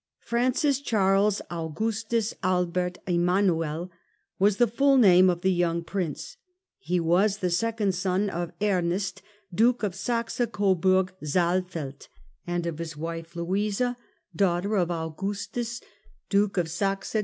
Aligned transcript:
Francis 0.21 0.79
Charles 0.81 1.43
Augustus 1.51 2.33
Albert 2.41 2.97
Emmanuel 3.05 3.91
was 4.39 4.57
the 4.57 4.65
full 4.65 4.97
name 4.97 5.29
of 5.29 5.41
the 5.41 5.51
young 5.51 5.83
Prince. 5.83 6.37
He 6.79 6.99
was 6.99 7.37
the 7.37 7.51
second 7.51 7.93
son 7.93 8.27
of 8.27 8.51
Ernest, 8.59 9.21
Duke 9.53 9.83
of 9.83 9.93
Saxe 9.93 10.41
Coburg 10.51 11.13
Saalfeld, 11.23 12.07
and 12.47 12.65
of 12.65 12.79
his 12.79 12.97
wife 12.97 13.35
Louisa, 13.35 13.95
daughter 14.35 14.75
of 14.75 14.89
Augustus 14.89 15.81
Duke 15.81 15.83
144 15.83 15.83
A 15.83 15.85
HISTORY 15.85 15.95
OF 16.31 16.41
OUR 16.41 16.45
OWN 16.45 16.95
TIMES. 17.03 17.15
OH. 17.15 17.19